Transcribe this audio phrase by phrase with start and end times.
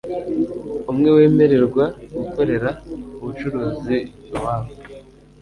[0.91, 1.85] umwe wemererwa
[2.17, 2.69] gukorera
[3.19, 3.97] ubucuruzi
[4.35, 4.71] iwabo